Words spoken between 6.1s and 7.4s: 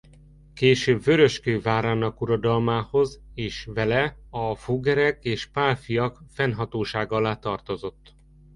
fennhatósága alá